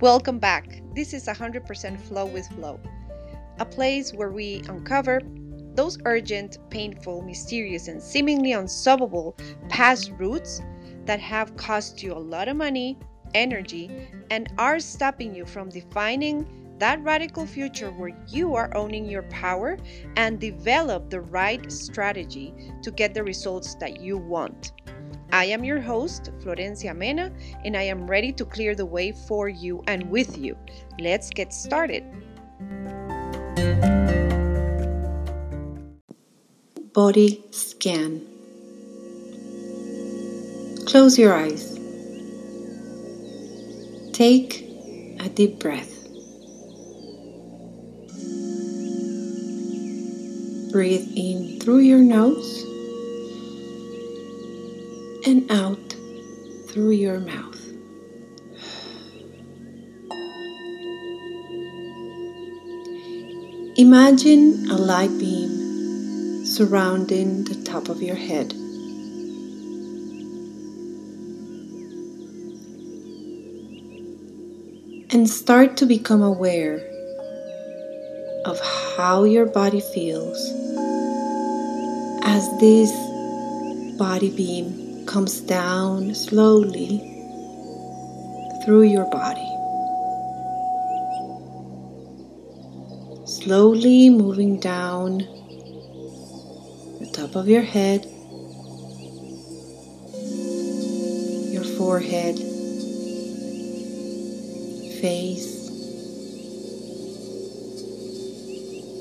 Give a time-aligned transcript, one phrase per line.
[0.00, 0.82] Welcome back.
[0.94, 2.80] This is 100% Flow with Flow,
[3.58, 5.20] a place where we uncover
[5.74, 9.36] those urgent, painful, mysterious, and seemingly unsolvable
[9.68, 10.60] past roots
[11.04, 12.98] that have cost you a lot of money,
[13.34, 13.90] energy,
[14.30, 16.46] and are stopping you from defining
[16.78, 19.78] that radical future where you are owning your power
[20.16, 24.72] and develop the right strategy to get the results that you want.
[25.32, 27.32] I am your host, Florencia Mena,
[27.64, 30.56] and I am ready to clear the way for you and with you.
[31.00, 32.04] Let's get started.
[36.92, 38.22] Body scan.
[40.86, 41.78] Close your eyes.
[44.12, 44.62] Take
[45.20, 45.92] a deep breath.
[50.72, 52.75] Breathe in through your nose
[55.26, 55.96] and out
[56.68, 57.60] through your mouth.
[63.76, 68.52] Imagine a light beam surrounding the top of your head.
[75.10, 76.76] And start to become aware
[78.44, 78.60] of
[78.96, 80.38] how your body feels
[82.22, 82.92] as this
[83.98, 86.98] body beam comes down slowly
[88.64, 89.52] through your body.
[93.24, 95.18] Slowly moving down
[96.98, 98.04] the top of your head,
[101.52, 102.36] your forehead,
[105.00, 105.70] face,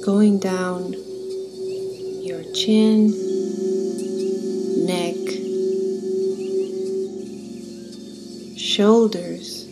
[0.05, 0.93] going down
[2.23, 3.07] your chin,
[4.85, 5.24] neck,
[8.75, 9.65] shoulders.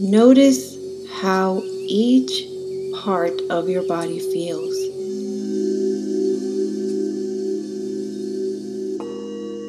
[0.00, 0.78] Notice
[1.20, 2.32] how each
[3.02, 4.74] part of your body feels.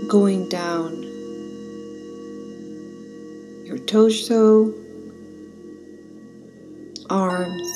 [0.10, 1.04] Going down
[3.66, 4.74] your torso,
[7.10, 7.70] arms,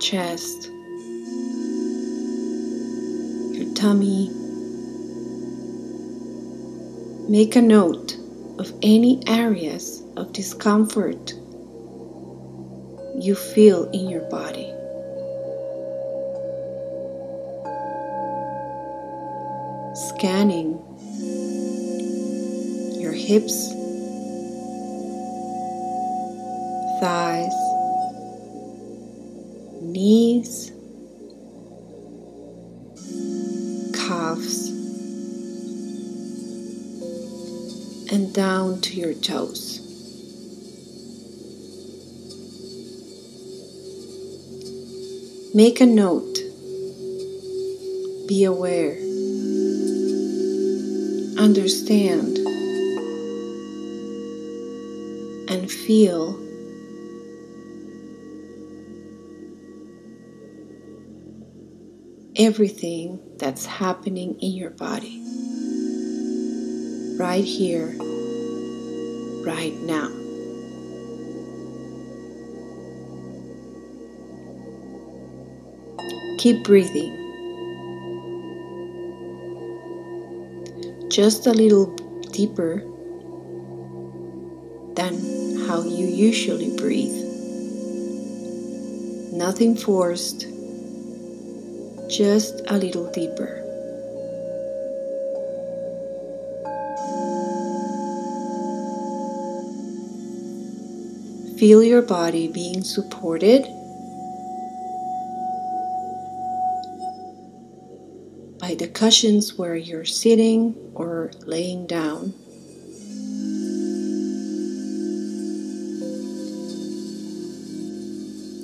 [0.00, 0.70] chest,
[3.52, 4.43] your tummy.
[7.28, 8.18] Make a note
[8.58, 11.32] of any areas of discomfort
[13.18, 14.70] you feel in your body.
[20.10, 20.78] Scanning
[23.00, 23.68] your hips,
[27.00, 27.54] thighs,
[29.80, 30.73] knees,
[38.10, 39.80] and down to your toes.
[45.54, 46.38] Make a note.
[48.26, 48.96] Be aware.
[51.38, 52.38] Understand.
[55.48, 56.40] And feel
[62.36, 65.23] everything that's happening in your body
[67.16, 67.94] right here,
[69.44, 70.10] right now.
[76.38, 77.20] Keep breathing.
[81.08, 81.94] Just a little
[82.32, 82.82] deeper
[84.94, 87.14] than how you usually breathe.
[89.32, 90.46] Nothing forced,
[92.10, 93.63] just a little deeper.
[101.58, 103.62] Feel your body being supported
[108.58, 112.34] by the cushions where you're sitting or laying down.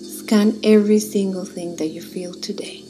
[0.03, 2.90] Scan every single thing that you feel today.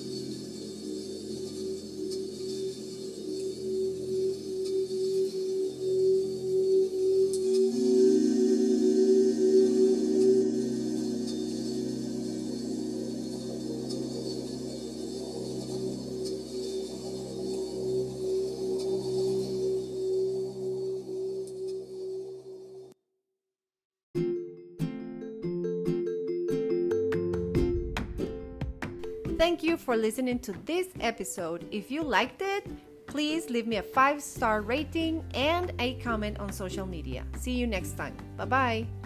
[29.41, 31.67] Thank you for listening to this episode.
[31.73, 32.67] If you liked it,
[33.11, 37.25] Please leave me a five star rating and a comment on social media.
[37.37, 38.17] See you next time.
[38.37, 39.00] Bye bye.